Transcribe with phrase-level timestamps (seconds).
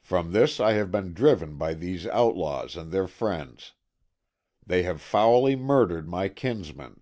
[0.00, 3.72] From this I have been driven by these outlaws and their friends.
[4.64, 7.00] They have foully murdered my kinsmen.